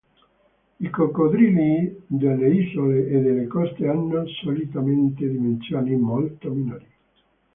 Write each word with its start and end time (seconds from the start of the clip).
I 0.79 0.89
coccodrilli 0.89 2.05
delle 2.07 2.47
isole 2.49 3.15
o 3.15 3.21
delle 3.21 3.45
coste 3.45 3.87
hanno 3.87 4.25
solitamente 4.41 5.29
dimensioni 5.29 5.95
molto 5.95 6.49
minori. 6.51 6.91